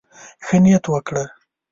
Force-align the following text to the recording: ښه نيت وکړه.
ښه 0.45 0.57
نيت 0.63 0.85
وکړه. 0.91 1.23